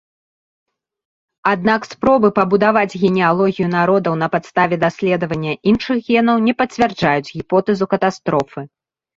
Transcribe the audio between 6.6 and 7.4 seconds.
пацвярджаюць